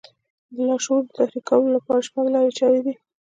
د 0.53 0.55
لاشعور 0.69 1.01
د 1.05 1.09
تحريکولو 1.17 1.73
لپاره 1.75 2.05
شپږ 2.07 2.25
لارې 2.33 2.51
چارې 2.59 2.79
دي. 2.85 2.93